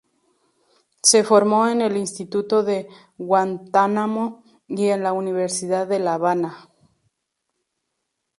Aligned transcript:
Se 1.03 1.23
formó 1.23 1.67
en 1.67 1.79
el 1.81 1.95
Instituto 1.95 2.63
de 2.63 2.87
Guantánamo 3.19 4.43
y 4.67 4.87
en 4.87 5.03
la 5.03 5.13
Universidad 5.13 5.85
de 5.85 5.99
la 5.99 6.15
Habana. 6.15 6.69